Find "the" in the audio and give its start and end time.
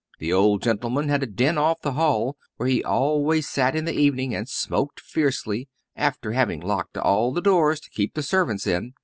0.17-0.33, 1.83-1.91, 3.85-3.93, 7.31-7.39, 8.15-8.23